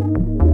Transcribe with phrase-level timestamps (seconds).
[0.00, 0.49] you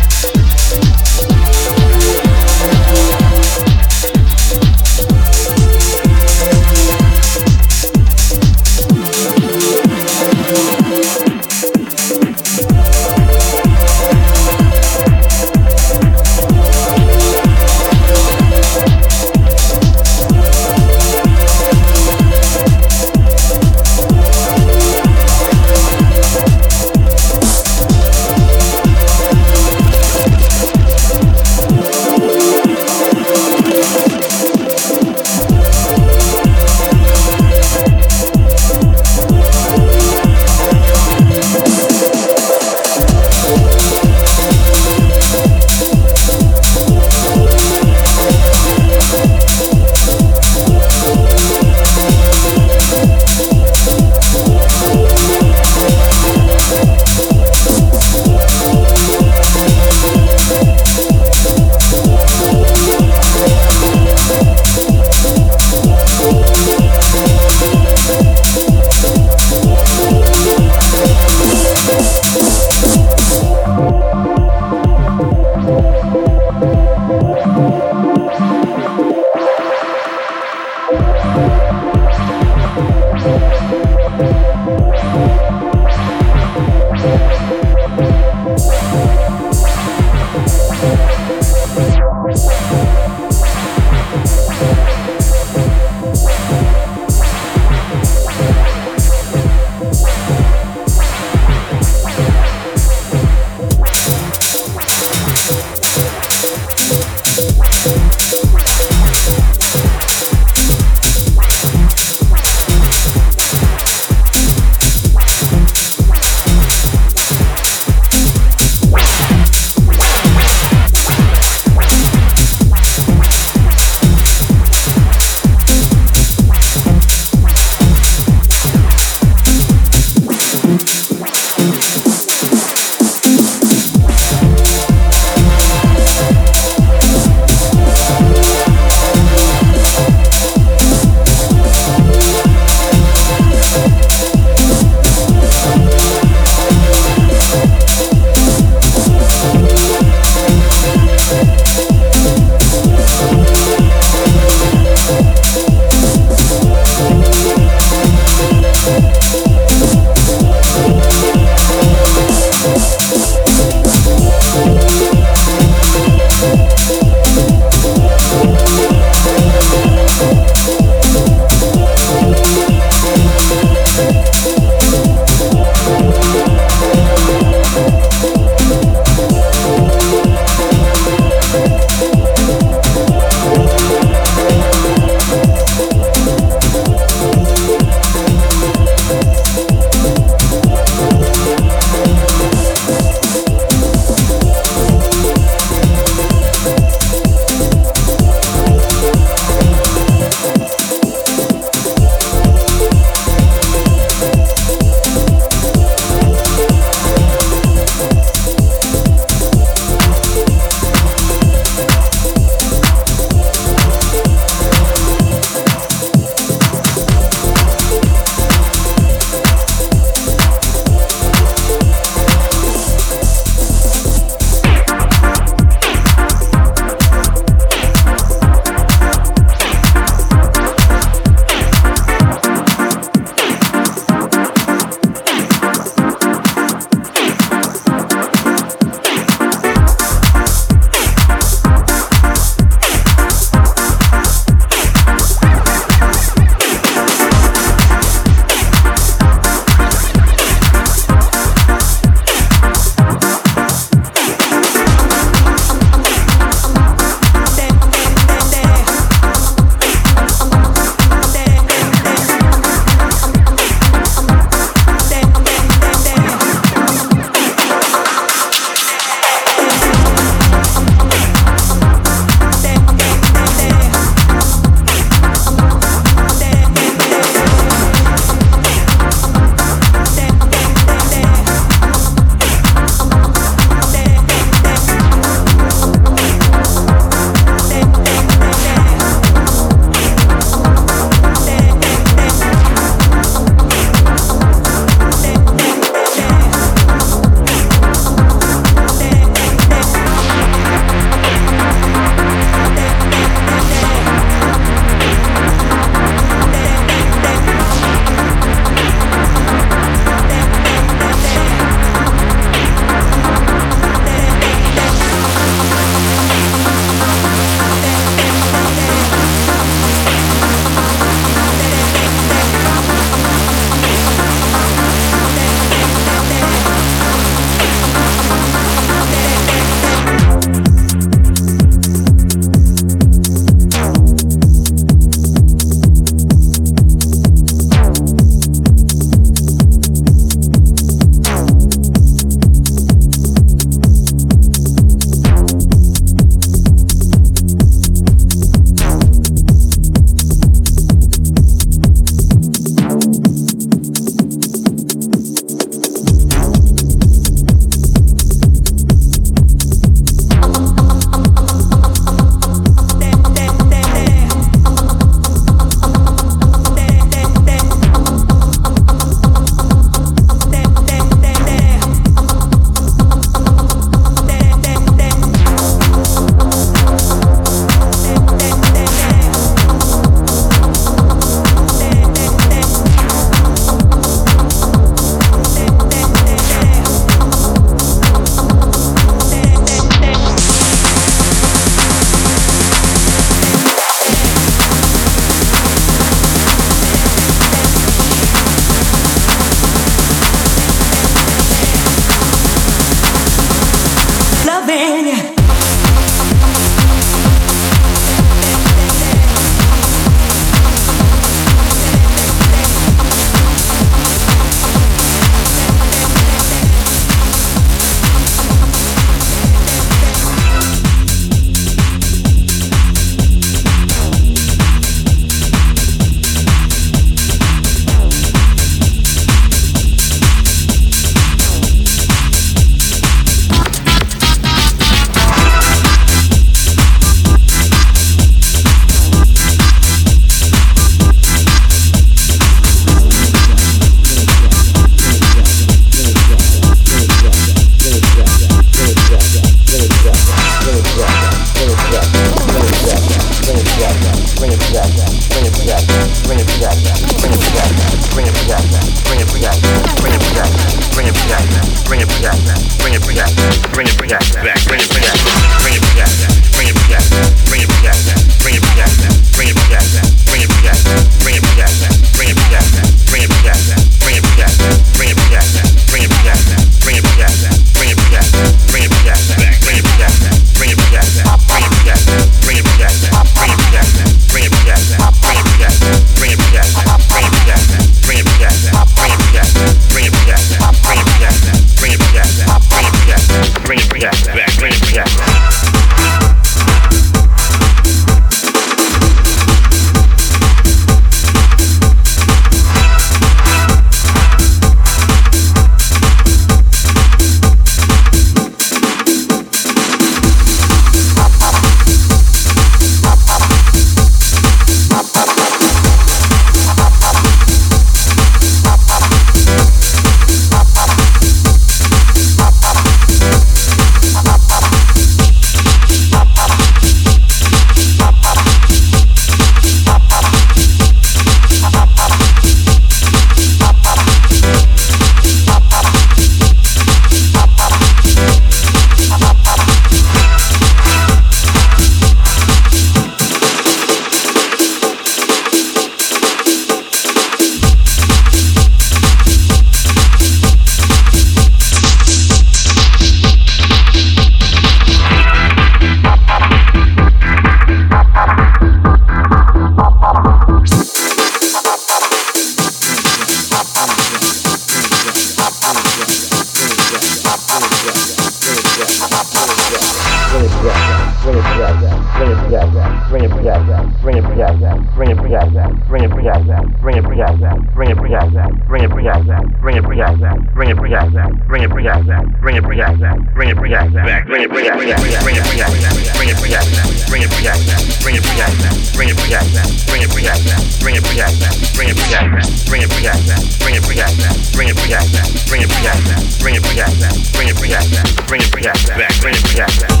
[597.61, 600.00] bring it back, bring it back, bring it back, bring it back.